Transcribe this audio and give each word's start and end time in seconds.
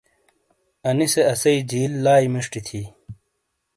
انی 0.87 1.07
سے 1.13 1.21
اسی 1.31 1.53
جیل 1.69 1.91
لائی 2.03 2.27
مݜٹی 2.33 2.61
تھیی۔ 2.67 2.83